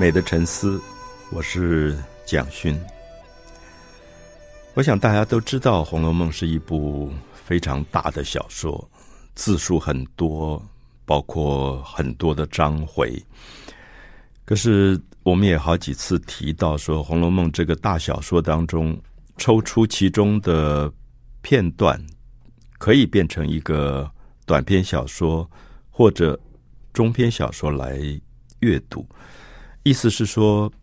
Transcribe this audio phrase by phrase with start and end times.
[0.00, 0.80] 美的沉思，
[1.30, 1.94] 我是
[2.24, 2.74] 蒋勋。
[4.72, 8.90] 我想大家都知道，《红楼梦》是一部非常大的小说，
[9.34, 10.62] 字数很多，
[11.04, 13.22] 包括很多的章回。
[14.46, 18.98] 可是我们也好几次提到说，《红楼梦》这个大小说当中，
[19.36, 20.90] 抽出其中的
[21.42, 22.02] 片段，
[22.78, 24.10] 可以变成一个
[24.46, 25.46] 短篇小说
[25.90, 26.40] 或者
[26.90, 28.00] 中篇小说来
[28.60, 29.06] 阅读。
[29.82, 30.70] 意思是说，《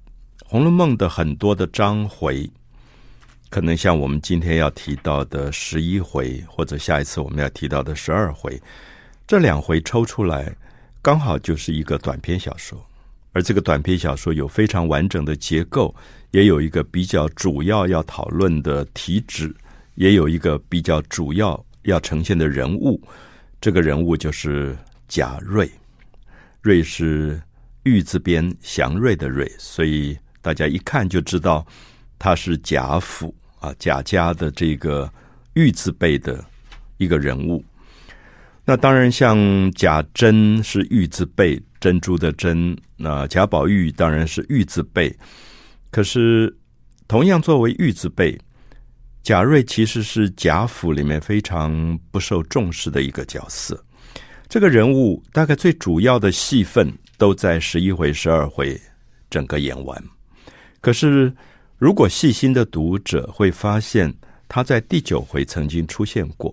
[0.44, 2.50] 红楼梦》的很多的章回。
[3.50, 8.60] 可能像我们今天要提到的十一回，或者下一次我们要提到的十二回，
[9.28, 10.52] 这两回抽出来，
[11.00, 12.84] 刚好就是一个短篇小说。
[13.34, 15.96] 而这个短篇小说有非常完整的结构，
[16.32, 19.56] 也有一个比较主要要讨论的题旨，
[19.94, 23.00] 也有一个比较主要要呈现的人物。
[23.62, 24.76] 这个人物就是
[25.08, 25.70] 贾瑞，
[26.64, 27.40] 瑞是
[27.88, 31.66] 玉字边祥瑞的瑞，所以大家一看就知道。
[32.20, 35.08] 他是贾府啊，贾家的这个
[35.54, 36.44] 玉字辈的
[36.98, 37.64] 一个人物。
[38.66, 39.38] 那当然，像
[39.74, 42.76] 贾珍是玉字辈，珍珠的珍。
[42.96, 45.16] 那贾宝玉当然是玉字辈。
[45.92, 46.58] 可是，
[47.08, 48.36] 同样作为玉字辈，
[49.22, 53.80] 贾瑞其实是贾府里面非常不受重视的一个角色。
[54.50, 58.80] 这个人物大概最主要的戏份都在十一回、十二回
[59.30, 60.04] 整个演完。
[60.82, 61.34] 可是。
[61.80, 64.12] 如果细心的读者会发现，
[64.48, 66.52] 他在第九回曾经出现过。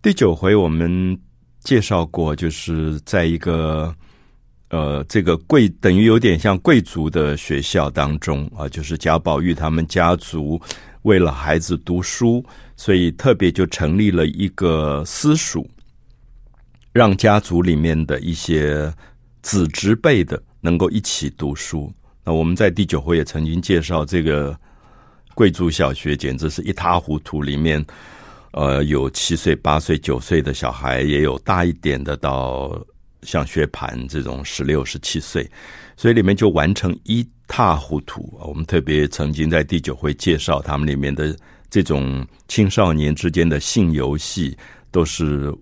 [0.00, 1.20] 第九回我们
[1.60, 3.94] 介绍过，就是在一个
[4.70, 10.58] 呃，这个贵等于有点像贵族的学校当中啊，就是贾宝玉他们家族
[11.02, 12.42] 为了孩子读书，
[12.78, 15.68] 所以特别就成立了一个私塾，
[16.92, 18.90] 让家族里面的一些
[19.44, 21.92] 子侄辈的能够一起读书。
[22.24, 24.58] 那我们在第九回也曾经介绍这个
[25.34, 27.42] 贵族小学，简直是一塌糊涂。
[27.42, 27.84] 里面，
[28.52, 32.82] 呃，有七岁、八岁、九岁的小孩，也有大一点的，到
[33.22, 35.48] 像薛蟠这种十六、十七岁，
[35.94, 38.32] 所以里面就完成一塌糊涂。
[38.40, 41.36] 我们特别曾经在第九回介绍他们里面的
[41.68, 44.56] 这种青少年之间的性游戏，
[44.90, 45.54] 都是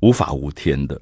[0.00, 1.00] 无法无天的。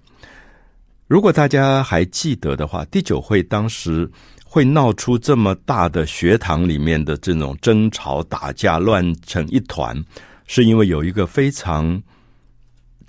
[1.06, 4.10] 如果大家还记得的话，第九回当时。
[4.48, 10.02] 会闹出这么大的学堂里面的这种争吵、打架、乱成一团，
[10.46, 12.00] 是因为有一个非常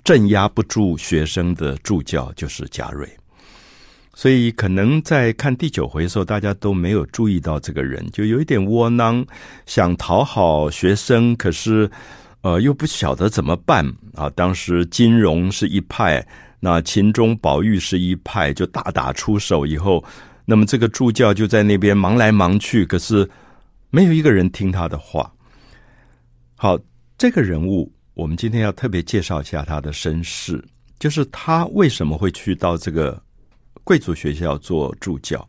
[0.04, 3.08] 镇压不住学生的助教，就是贾瑞。
[4.14, 9.24] 所以可能在看第九回的时候，大家都没有注意到这个人，就有一点窝囊，
[9.64, 11.90] 想讨好学生，可是
[12.42, 14.28] 呃又不晓得怎么办啊。
[14.30, 16.26] 当时金荣是一派，
[16.60, 20.04] 那秦钟、宝玉是一派，就大打出手以后。
[20.44, 23.28] 那么这个助教就在那边忙来忙去，可是
[23.90, 25.30] 没有一个人听他的话。
[26.56, 26.78] 好，
[27.16, 30.64] 这个人物我们今天要特别介绍一下他的身世，
[30.98, 33.22] 就是他为什么会去到这个
[33.84, 35.46] 贵族学校做助教？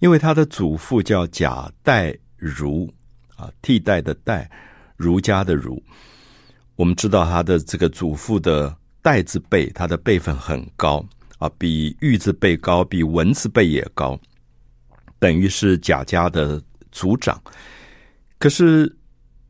[0.00, 2.90] 因为他的祖父叫贾代儒
[3.36, 4.50] 啊，替代的代，
[4.96, 5.82] 儒家的儒。
[6.74, 8.74] 我们知道他的这个祖父的
[9.08, 11.02] 代字辈，他的辈分很高
[11.38, 14.20] 啊，比玉字辈高，比文字辈也高。
[15.18, 17.42] 等于是贾家的族长，
[18.38, 18.94] 可是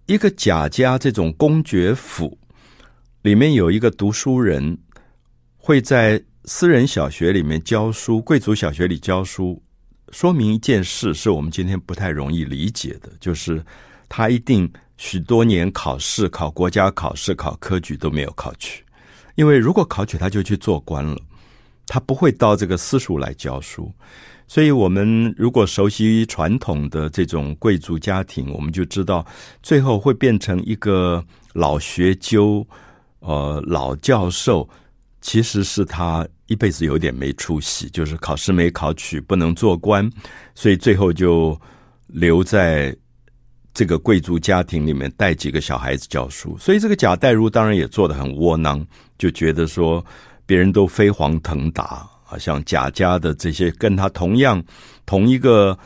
[0.07, 2.39] 一个贾家这种公爵府
[3.23, 4.79] 里面有一个读书人，
[5.57, 9.61] 会在私人小学里面教书，贵族小学里教书，
[10.13, 13.61] 说明一件事，是我们今天不太容易理解的，就是
[14.09, 18.85] 他一定许多年考试，考国家考试，考科举都没有考取，
[19.38, 21.16] 因为如果考取，他就去做官了，
[21.87, 23.88] 他不会到这个私塾来教书。
[24.49, 29.25] 所以，我们如果熟悉传统的这种贵族家庭，我们就知道，
[29.63, 32.66] 最后会变成一个老学究，
[33.21, 34.68] 呃，老教授，
[35.21, 40.10] 其实是他一辈子有点没出息，就是考试没考取，不能做官，
[40.57, 41.57] 所以最后就
[42.09, 42.92] 留在
[43.78, 46.59] 这个贵族家庭里面带几个小孩子教书。
[46.59, 48.84] 所以，这个贾代儒当然也做得很窝囊，
[49.16, 50.04] 就觉得说
[50.45, 52.04] 别人都飞黄腾达。
[52.25, 54.60] 好像贾家的这些跟他同样
[55.07, 55.78] 同一个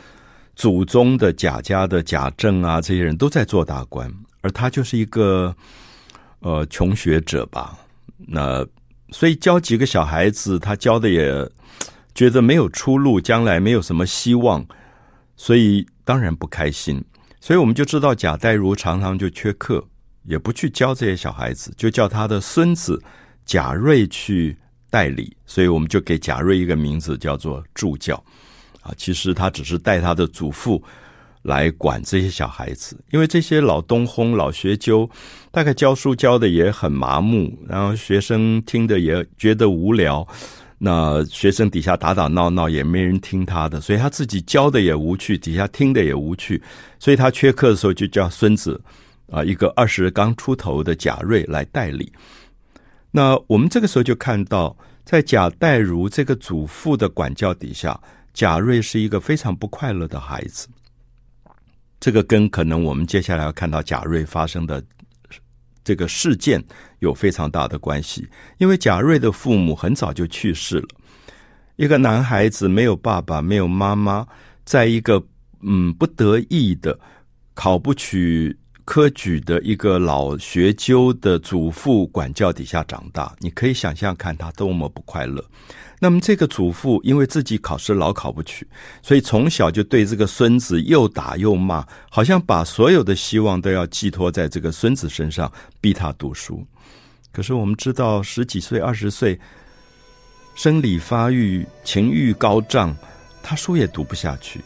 [0.55, 4.11] 祖宗的贾家的贾政啊，这些人都在做大官，
[4.41, 5.55] 而他就是一个
[6.39, 7.77] 呃穷学者吧。
[8.17, 8.65] 那
[9.11, 11.47] 所以教几个小孩子，他教的也
[12.15, 14.65] 觉得没有出路，将来没有什么希望，
[15.37, 16.99] 所以当然不开心。
[17.43, 19.85] 所以我们就知道贾代儒常常就缺课，
[20.23, 22.97] 也不去教这些小孩子，就叫他的孙子
[23.45, 24.55] 贾瑞去
[24.89, 28.15] 代理，所以我们就给贾瑞一个名字，叫做助教。
[28.81, 30.81] 啊，其实他只是带他的祖父
[31.41, 35.09] 来管这些小孩子，因为这些老东烘、老学究，
[35.51, 40.25] 大概教书教的也很麻木，然后学生听的也觉得无聊。
[40.85, 46.61] 那学生底下打打闹闹也没人听他的，所以他自己教的也无趣，底下听的也无趣，
[46.99, 48.81] 所以他缺课的时候就叫孙子
[49.31, 52.11] 啊，一个二十刚出头的贾瑞来代理。
[53.11, 54.75] 那我们这个时候就看到，
[55.05, 57.97] 在贾代儒这个祖父的管教底下，
[58.33, 60.67] 贾瑞是一个非常不快乐的孩子。
[62.01, 64.83] 这个跟可能我们接下来要看到贾瑞发生的。
[65.83, 66.63] 这个事件
[66.99, 68.27] 有非常大的关系，
[68.57, 70.87] 因为贾瑞的父母很早就去世了。
[71.75, 74.27] 一个男孩子没有爸爸，没有妈妈，
[74.63, 75.23] 在一个
[75.61, 76.99] 嗯不得意的
[77.53, 85.43] 考不取科举的一个老学究的祖父管教底下长大，你可以想象看他多么不快乐。
[86.03, 88.67] 那么这个祖父因为自己考试老考不取，
[89.01, 96.61] 所以从小就对这个孙子又打又骂，好像把所有的希望都要寄托在这个孙子身上，逼他读书。
[97.31, 99.39] 可是我们知道，十几岁、二十岁，
[100.55, 102.93] 生理发育、情欲高涨，
[103.41, 104.59] 他书也读不下去。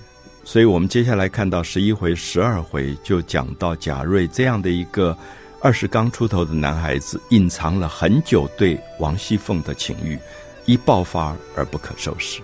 [0.44, 5.16] 所以我们接下来看到十一回、十二回，就讲到贾瑞这样的一个
[5.62, 10.18] 二十刚出头的男孩子，隐藏了很久对王熙凤的情欲。
[10.68, 12.42] 一爆发而不可收拾。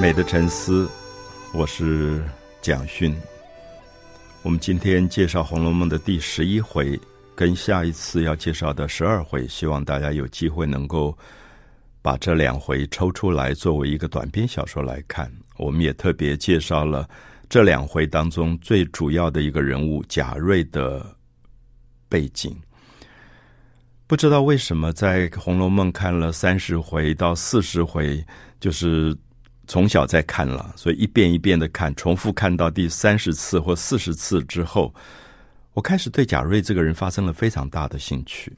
[0.00, 0.88] 美的沉思，
[1.54, 2.20] 我是
[2.60, 3.16] 蒋勋。
[4.42, 7.00] 我们今天介绍《红楼梦》的第十一回，
[7.36, 11.16] 跟下一次要介绍的十二回，希望大家有机会能够。
[12.06, 17.10] 把这两回抽出来作为一个短篇小说来看，我们也特别介绍了
[17.48, 21.04] 这两回当中最主要的一个人物贾瑞的
[22.08, 22.56] 背景。
[24.06, 28.24] 不知道为什么在《红楼梦》看了三十回到四十回，
[28.60, 29.12] 就是
[29.66, 34.94] 从小在看了，所以一遍一遍的看，重复看到第三十次或四十次之后，
[35.72, 38.56] 我开始对贾瑞这个人发生了非常大的兴趣。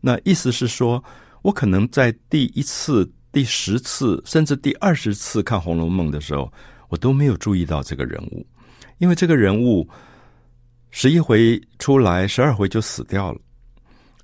[0.00, 1.02] 那意思是说。
[1.44, 6.50] 我可能在第一次、第十次，甚至第二十次看《红楼梦》的时候，
[6.88, 8.46] 我都没有注意到这个人物，
[8.96, 9.86] 因为这个人物
[10.90, 13.38] 十一回出来，十二回就死掉了。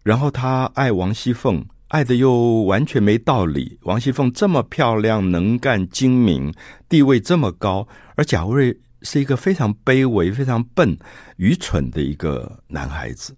[0.02, 3.78] 然后他爱王熙凤，爱的又完全没道理。
[3.82, 6.50] 王熙凤这么漂亮、能干、精明，
[6.88, 10.96] 地位这么高，而贾瑞是一个非常卑微、非常笨、
[11.36, 13.36] 愚蠢的一个男孩子。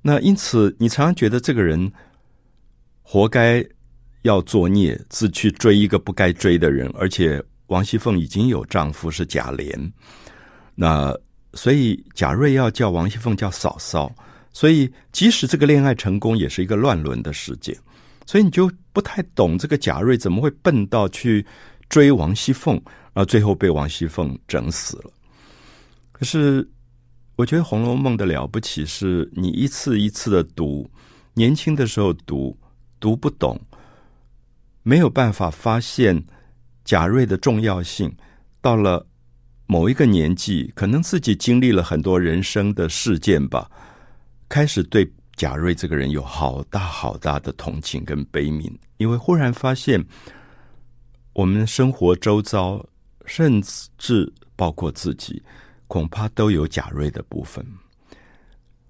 [0.00, 1.92] 那因此，你常常觉得这个人。
[3.02, 3.64] 活该
[4.22, 9.90] 要作孽，自去追一个不该追的人，而且王熙凤已经有丈夫是贾琏，
[10.74, 11.14] 那
[11.54, 14.14] 所以贾瑞要叫王熙凤叫嫂嫂，
[14.52, 17.76] 所以即使这个恋爱成功，也是一个乱伦的事件，
[18.24, 21.44] 所以你就不太懂这个贾瑞怎么会笨到去
[21.88, 22.80] 追王熙凤，
[23.12, 25.10] 而最后被王熙凤整死了。
[26.12, 26.66] 可是
[27.34, 30.88] 我觉得《红楼梦》的了不起是你一次一次的读，
[31.34, 32.56] 年轻的时候读。
[33.02, 33.60] 读不懂，
[34.84, 36.24] 没有办法发现
[36.84, 38.14] 贾瑞的重要性。
[38.60, 39.04] 到了
[39.66, 43.68] 某一个年纪，可能自己经历了很多人生的事件吧，
[44.48, 50.00] 开始对贾瑞这个人有好大好大的同情跟悲悯，因为忽然发现
[51.32, 52.80] 我们生活周遭，
[53.26, 53.60] 甚
[53.98, 55.42] 至包括自己，
[55.88, 57.66] 恐怕都有贾瑞的部分。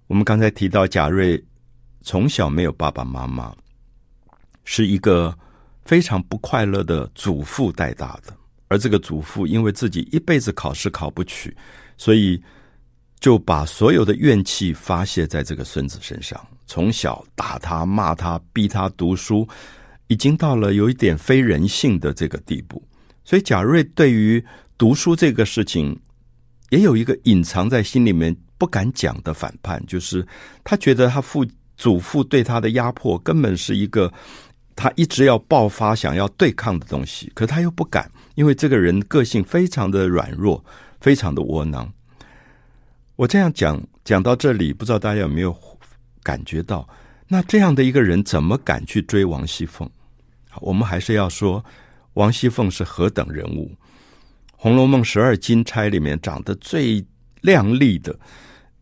[0.06, 1.42] 我们刚才提到贾瑞
[2.02, 3.56] 从小没有爸爸妈妈。
[4.64, 5.36] 是一个
[5.84, 8.32] 非常不快乐的祖父带大的，
[8.68, 11.54] 而这个祖父因为自己一辈子考试考不取，
[11.96, 12.40] 所以
[13.18, 19.46] 就把所有的怨气发泄在这个孙子身上，从小打他、骂他、逼他读书，
[20.06, 22.80] 已经到了有一点非人性的这个地步。
[23.24, 24.44] 所以贾瑞对于
[24.78, 25.98] 读书这个事情，
[26.70, 30.24] 也有一个隐藏在心里面不敢讲的反叛，就是
[30.62, 31.44] 他觉得他父
[31.76, 34.12] 祖父对他的压迫根本是一个。
[34.74, 40.64] 他一直要爆发，想要对抗的东西，可他又不敢，因为这个人个性非常的软弱，
[41.00, 41.92] 非常的窝囊。
[43.16, 45.54] 我这样讲讲到这里，不知道大家有没有
[46.22, 46.88] 感觉到？
[47.28, 49.88] 那这样的一个人怎么敢去追王熙凤？
[50.60, 51.64] 我们还是要说，
[52.14, 53.70] 王熙凤是何等人物？
[54.56, 57.04] 《红楼梦》十二金钗里面长得最
[57.42, 58.18] 亮丽的，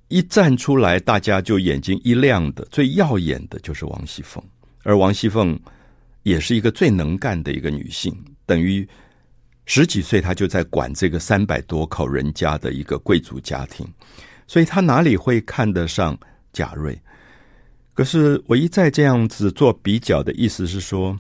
[0.09, 4.43] 一站出来，大家就眼睛一亮的，最耀眼的就是王熙凤，
[4.85, 5.59] 而王熙凤。
[6.23, 8.15] 也是一个最能干的一个女性，
[8.47, 8.87] 等于
[9.67, 13.87] 十几岁她就在管这个三百多口人家的一个贵族家庭，
[14.47, 16.19] 所以她哪里会看得上
[16.53, 17.01] 贾瑞？
[17.95, 21.19] 可是我一再这样子做比较的意思是说，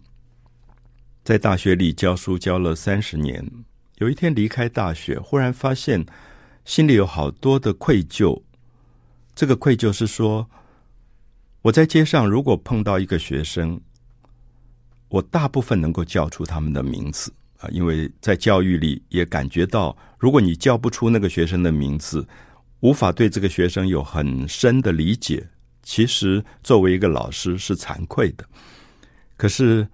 [1.23, 3.45] 在大学里教书教了三十年，
[3.99, 6.07] 有一天离开大学，忽然发现
[6.65, 8.43] 心里有好多的愧疚。
[9.35, 10.49] 这个愧疚是说，
[11.63, 13.81] 我在街上如果碰到一个学生，
[15.11, 22.27] 我大部分能够叫出他们的名字啊，因为在教育里也感觉到，如果你叫不出那个学生的名字，
[22.81, 25.47] 无法对这个学生有很深的理解，
[25.83, 28.45] 其实作为一个老师是惭愧的。
[29.37, 29.87] 可是，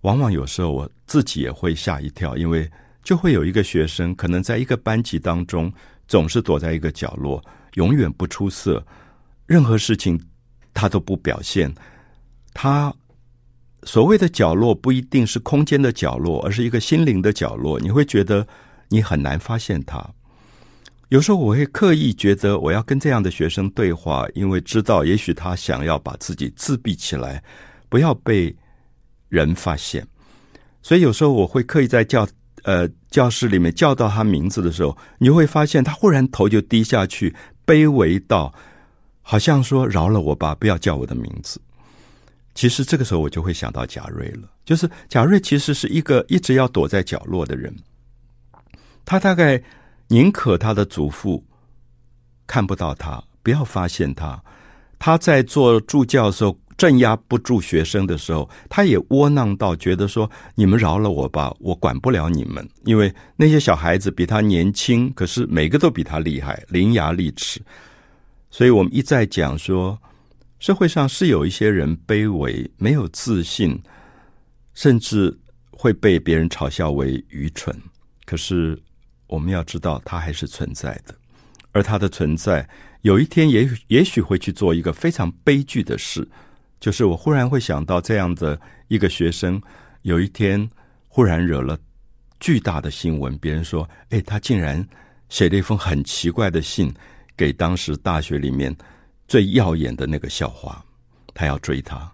[0.00, 2.70] 往往有时候我自己也会吓一跳，因为
[3.02, 5.72] 就会有一个学生，可能在一个班级当中，
[6.06, 8.84] 总是躲在一个角落，永远不出色，
[9.46, 10.18] 任何事情
[10.72, 11.74] 他都不表现。
[12.54, 12.94] 他
[13.86, 17.80] 所谓的角落，不一定是空间的角落，而是一个心灵的角落。
[17.80, 18.46] 你会觉得
[18.88, 20.04] 你很难发现它。
[21.08, 27.40] 有时候我会刻意觉得我要跟这样的学生对话，因为知道也许他想要把自己自闭起来，
[27.88, 28.54] 不要被
[29.28, 30.04] 人发现。
[30.82, 32.26] 所以有时候我会刻意在教
[32.64, 37.32] 呃教室里面叫到他名字的时候，你会发现他忽然头就低下去，
[37.64, 38.52] 卑微到
[39.22, 41.60] 好像说：“饶了我吧，不要叫我的名字。”
[42.56, 47.72] 其实这个时候我就会想到贾瑞了，就是贾瑞其实是一个一直要躲在角落的人，
[49.04, 49.62] 他大概。
[50.08, 51.44] 宁可他的祖父
[52.46, 54.40] 看不到他，不要发现他。
[55.00, 67.60] 他在做助教的时候，镇压不住学生的时候，他也窝囊到觉得说：“你们饶了我吧，我管不了你们。”因为那些小孩子比他年轻，可是每个都比他厉害，伶牙俐齿。
[68.52, 69.98] 所以我们一再讲说，
[70.58, 73.82] 社会上是有一些人卑微、没有自信，
[74.74, 75.38] 甚至
[75.70, 77.74] 会被别人嘲笑为愚蠢。
[78.24, 78.82] 可是。
[79.28, 81.12] 我们要知道，它还是存在的，
[81.72, 82.68] 而它的存在，
[83.02, 86.28] 有一天也也许会去做一个非常悲剧的事，
[86.78, 89.60] 就是我忽然会想到这样的一个学生，
[90.02, 90.70] 有一天
[91.08, 91.76] 忽然惹了
[92.38, 94.86] 巨大的新闻，别人说：“哎，他竟然
[95.28, 96.94] 写了一封很奇怪的信
[97.36, 98.72] 给当时大学里面
[99.28, 100.84] 最耀眼的那个校花，
[101.34, 102.12] 他要追她。”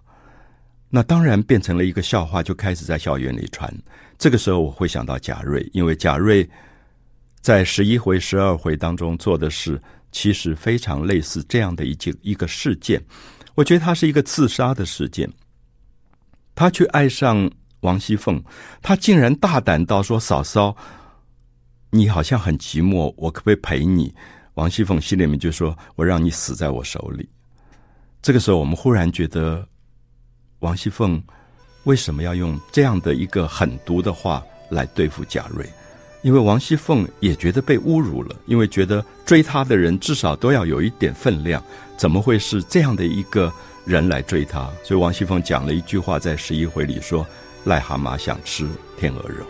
[0.89, 3.73] 那当然变成了一个笑话，就开始在校园里传。
[4.17, 6.49] 这个时候，我会想到贾瑞，因为贾瑞。
[7.41, 9.77] 在十一回、十二回当中做的事，
[10.13, 13.03] 其实非常类似这样的一件一个事件。
[13.53, 15.29] 我觉得他是一个自杀的事件。
[16.55, 17.51] 他去爱上
[17.81, 18.41] 王熙凤，
[18.81, 20.73] 他竟然大胆到说：“嫂嫂，
[21.89, 24.15] 你好像很寂寞，我可不可以陪你？”
[24.55, 27.27] 王熙凤心里面就说：“我让你死在我手里。”
[28.21, 29.67] 这个时候，我们忽然觉得，
[30.59, 31.21] 王熙凤
[31.83, 35.67] 为什么要用这样的一个狠毒的话来对付贾瑞？
[36.21, 41.61] 因为王熙凤也觉得被侮辱了，因为觉得追她的人至少都要有一点分量，
[41.97, 43.51] 怎么会是这样的一个
[43.85, 44.71] 人来追她？
[44.83, 47.27] 所以王熙凤讲了一句话，在十一回里说
[47.65, 48.65] ：“癞蛤蟆想吃
[48.97, 49.45] 天鹅肉。”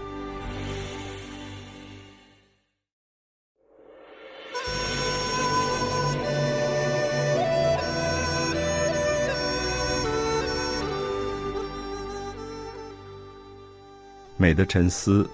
[14.44, 15.26] 美的沉思。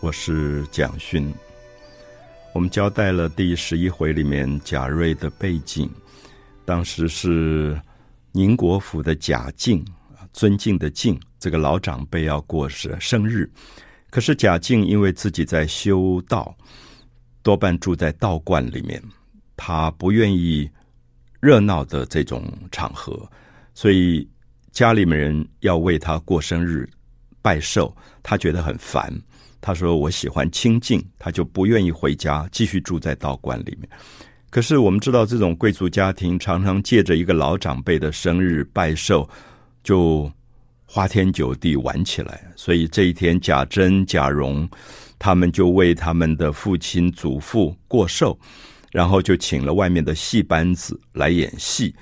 [0.00, 1.32] 我是蒋勋，
[2.52, 5.88] 我们交代了第十一回里面贾瑞的背景，
[6.64, 7.80] 当时是
[8.32, 9.84] 宁国府的贾敬，
[10.32, 13.48] 尊敬的敬，这个老长辈要过生生日，
[14.10, 16.56] 可是贾敬因为自己在修道，
[17.40, 19.00] 多半住在道观里面，
[19.56, 20.68] 他不愿意
[21.38, 23.30] 热闹的这种场合，
[23.74, 24.28] 所以
[24.72, 26.90] 家里面人要为他过生日
[27.44, 29.12] 拜寿，他觉得很烦。
[29.60, 33.86] 他说：“我喜欢清静，他就不愿意回家，继续住在道观里面。
[34.48, 39.28] 可是我们知道，这种贵族家庭常常借着一个老长辈的生日拜寿，
[39.82, 40.32] 就
[40.86, 42.50] 花天酒地玩起来。
[42.56, 44.66] 所以这一天，贾珍、贾蓉
[45.18, 48.38] 他们就为他们的父亲、祖父过寿，
[48.90, 51.94] 然后就请了外面的戏班子来演戏，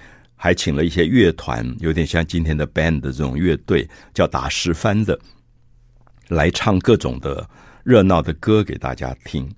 [0.43, 5.17] 还请了一些乐团，有点像今天的 band 的这种乐队，叫打十番的。”
[6.27, 7.49] 来唱各种的
[7.85, 9.49] 热闹的歌给大家听，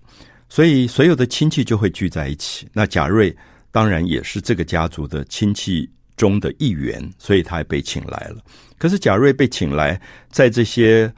[0.47, 2.69] 所以所有的亲戚就会聚在一起。
[2.75, 3.35] 那贾瑞
[3.71, 5.89] 当然也是这个家族的亲戚
[6.19, 8.37] 中的一员，所以他也被请来了。
[8.77, 9.99] 可是贾瑞被请来，
[10.31, 11.11] 在这些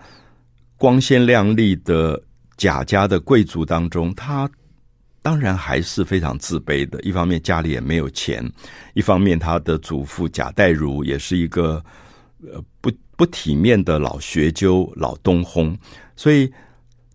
[0.76, 2.22] 光鲜亮丽的
[2.56, 4.48] 贾家的贵族当中，他
[5.26, 7.00] 当然还是非常自卑的。
[7.02, 8.48] 一方面家里也没有钱，
[8.94, 11.82] 一方面他的祖父贾代儒也是一个
[12.52, 12.88] 呃不。
[13.18, 15.74] 不体面的老学究、老东烘，
[16.16, 16.52] 所以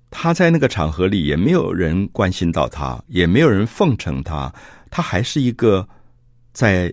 [0.10, 4.52] 他在那个场合里也没有人关心到他，也没有人奉承他，
[4.90, 5.88] 他还是一个
[6.54, 6.92] 在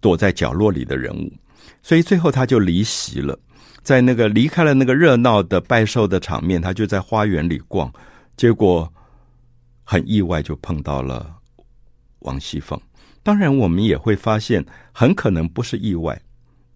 [0.00, 1.30] 躲在角落里的人物。
[1.82, 3.38] 所以最后他就离席了，
[3.82, 7.92] 在那个离开了那个热闹的拜寿的场面，他就在花园里逛，
[8.38, 8.90] 结果
[9.90, 11.34] 很意外就碰到了
[12.20, 12.80] 王熙凤。
[13.24, 16.16] 当然，我们也会发现，很可能不是意外，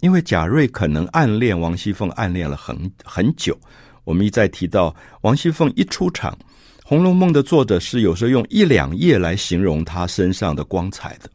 [0.00, 3.56] 因为贾瑞可能暗恋王熙凤，暗恋了很很久。
[4.02, 6.32] 我们一再提到，王熙凤一出场，
[6.84, 11.30] 《红楼梦》的作者是有时候用一两页来形容她身上的光彩的，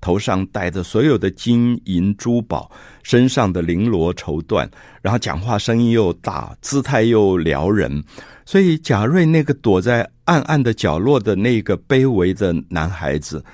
[0.00, 2.70] 头上戴着所有的金银珠宝，
[3.02, 4.68] 身上的绫罗绸缎，
[5.02, 8.02] 然后讲话声音又大，姿态又撩人，
[8.44, 13.44] 所以贾瑞那个躲在暗暗的角落的那个卑微的男孩子。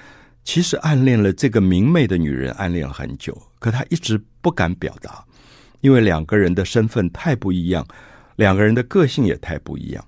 [0.45, 5.25] 其实暗恋了这个明媚的女人，暗恋很久，可他一直不敢表达，
[5.81, 7.85] 因为两个人的身份太不一样，
[8.37, 10.05] 两个人的个性也太不一样。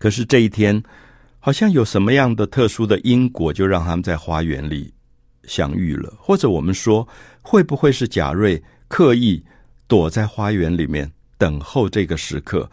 [0.00, 0.82] 可是这一天，
[1.38, 4.92] 好像有什么样的特殊的因果，就让他们在花园里
[5.44, 6.12] 相遇了。
[6.18, 7.06] 或者我们说，
[7.42, 9.44] 会不会是贾瑞刻意
[9.86, 12.70] 躲在花园里面等候这个时刻？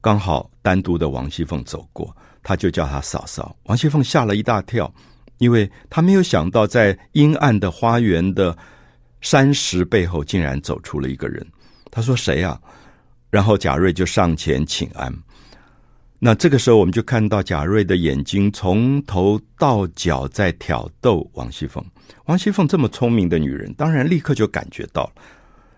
[0.00, 3.56] 刚好单独的王熙凤走过，他就叫他嫂嫂。
[3.64, 4.92] 王熙凤吓了一大跳。
[5.38, 8.56] 因为他没有想到，在阴暗的花园的
[9.20, 11.44] 山石背后，竟然走出了一个人。
[11.90, 12.58] 他说：“谁呀？”
[13.30, 15.12] 然后贾瑞就上前请安。
[16.26, 21.84] 那这个时候，我们就看到贾瑞的眼睛从头到脚在挑逗王熙凤。
[22.24, 25.22] 王熙凤这么聪明的女人，当然立刻就感觉到了，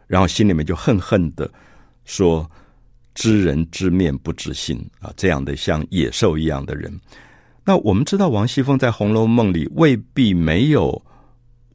[0.07, 1.51] 然后心里面就恨恨的
[2.05, 2.49] 说
[3.13, 5.13] ：“知人知面不知心啊！
[5.17, 6.97] 这样的像野兽一样的人。”
[7.67, 11.03] 那我们知道，王熙凤在《红楼梦》里未必没有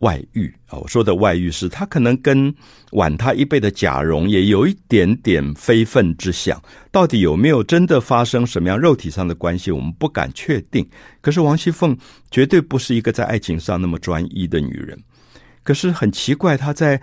[0.02, 0.78] 外遇啊。
[0.78, 2.54] 我说的外遇是，他可能跟
[2.92, 6.62] 晚他一辈的贾蓉也有一点点非分之想。
[6.92, 10.88] 到底有没有真的发生什么样肉体上的关系，我们不敢确定。
[11.22, 11.98] 可是王熙凤
[12.30, 15.02] 绝对不是一个在爱情上那么专一的女人。
[15.64, 17.02] 可是很奇怪，她在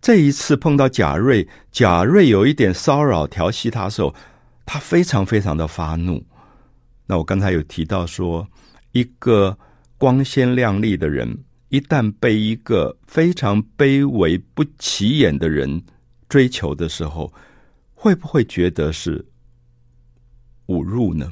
[0.00, 4.14] 这一次碰到贾瑞，贾瑞有一点骚扰调戏她的时候，
[4.64, 6.24] 她非常非常的发怒。
[7.06, 8.46] 那我刚才有提到说，
[8.92, 9.58] 一个
[9.96, 11.38] 光鲜亮丽的人，
[11.68, 15.82] 一旦被一个非常卑微不起眼的人
[16.28, 17.32] 追求的时候，
[17.94, 19.24] 会不会觉得是
[20.66, 21.30] 侮辱呢？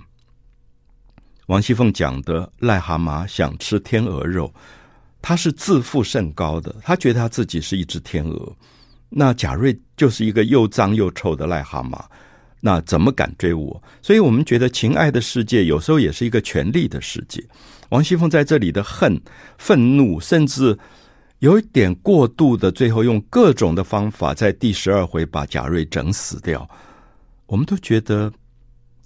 [1.46, 4.52] 王熙凤讲的癞蛤蟆想吃天鹅肉，
[5.22, 8.56] 他是自负甚高的，他觉得他自己是一只天鹅。
[9.08, 12.04] 那贾瑞就是一个又脏又臭的癞蛤蟆。
[12.60, 13.80] 那怎么敢追我？
[14.02, 17.42] 所以我们觉得情爱的世界有时候也是一个权力的世界。
[17.90, 19.20] 王熙凤在这里的恨、
[19.58, 20.78] 愤怒，甚至
[21.40, 26.68] 有一点过度的，最后用各种的方法，在第十二回把贾瑞整死掉。
[27.46, 28.32] 我们都觉得，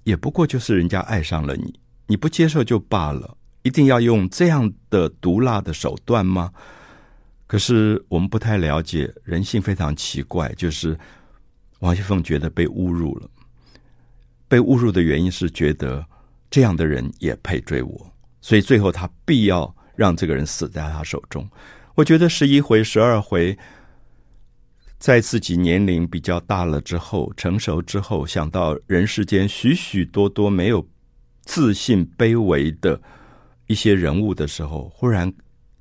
[0.03, 6.51] 也不过就是人家爱上了你，你不接受就罢了，一定要用这样的毒辣的手段吗？
[7.45, 10.97] 可是我们不太了解人性，非常奇怪，就是
[11.79, 13.29] 王熙凤觉得被侮辱了。
[14.47, 16.05] 被侮辱的原因是觉得
[16.49, 18.10] 这样的人也配追我，
[18.41, 21.47] 所以最后他必要让这个人死在他手中。
[21.95, 23.57] 我觉得十一回、十二回，
[24.99, 30.85] 在自己年龄比较大了之后、成熟之后，想到人世间许许多多没有
[31.43, 32.99] 自信、卑微的
[33.67, 35.31] 一些人物的时候，忽然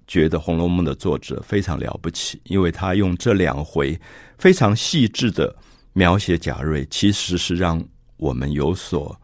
[0.06, 3.98] 觉得《红楼梦》的作者非常了不起，因为他用这两回
[4.38, 5.56] 非常细致的
[5.92, 7.82] 描写贾瑞，其实是让。
[8.22, 9.18] 我们有所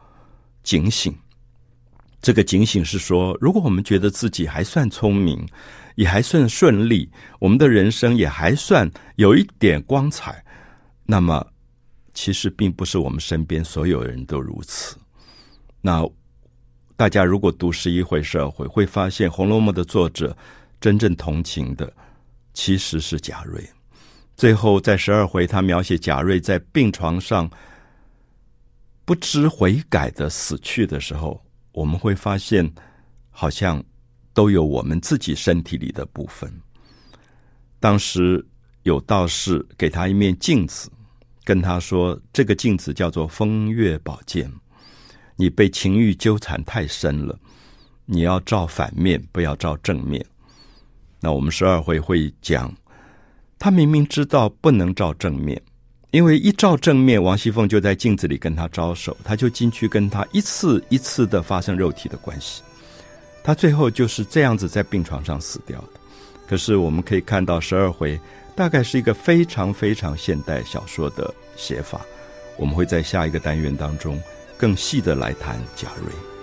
[0.62, 1.14] 警醒，
[2.27, 5.47] 这个警醒是说，如果我们觉得自己还算聪明，
[5.95, 7.09] 也还算顺利，
[7.39, 10.45] 我们的人生也还算有一点光彩，
[11.05, 11.47] 那么
[12.15, 14.97] 其实并不是我们身边所有人都如此。
[15.81, 16.05] 那
[16.97, 20.37] 大家如果读十一回、十二回，会发现《红楼梦》的作者
[20.81, 21.93] 真正同情的
[22.55, 23.65] 其实是贾瑞。
[24.37, 27.49] 最后在十二回，他描写贾瑞在病床上。
[29.05, 31.41] 不知悔改的死去的时候，
[31.77, 32.73] 我们会发现，
[33.29, 33.85] 好像
[34.33, 36.51] 都有我们自己身体里的部分。
[37.79, 38.43] 当时
[38.85, 40.91] 有道士给他一面镜子，
[41.45, 44.51] 跟他说：“这个镜子叫做风月宝鉴，
[45.37, 47.39] 你被情欲纠缠太深了，
[48.07, 50.25] 你要照反面，不要照正面。”
[51.21, 52.75] 那我们十二回会讲，
[53.59, 55.61] 他明明知道不能照正面。
[56.16, 62.62] 因为一照正面，王熙凤就在镜子里跟他招手，他就进去跟他一次一次的发生肉体的关系，
[63.44, 65.88] 他最后就是这样子在病床上死掉的。
[66.48, 68.18] 可是我们可以看到十二回
[68.55, 72.00] 大概是一个非常非常现代小说的写法，
[72.57, 74.18] 我们会在下一个单元当中
[74.57, 76.36] 更细的来谈贾瑞。